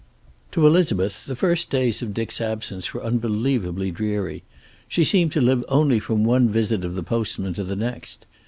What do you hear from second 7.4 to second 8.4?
to the next.